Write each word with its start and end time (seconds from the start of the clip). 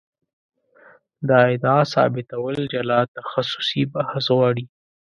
دا 1.29 1.39
ادعا 1.53 1.81
ثابتول 1.93 2.55
جلا 2.73 2.99
تخصصي 3.15 3.81
بحث 3.95 4.25
غواړي. 4.35 4.65